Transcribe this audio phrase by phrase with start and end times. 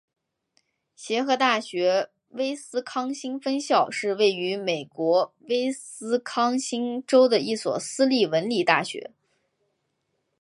[0.95, 9.11] 协和大学威斯康辛分校是位于美国威斯康辛州的一所私立文理大学。